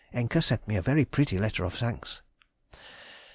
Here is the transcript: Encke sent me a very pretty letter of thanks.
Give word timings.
Encke 0.15 0.41
sent 0.41 0.67
me 0.67 0.75
a 0.75 0.81
very 0.81 1.05
pretty 1.05 1.37
letter 1.37 1.63
of 1.63 1.75
thanks. 1.75 2.23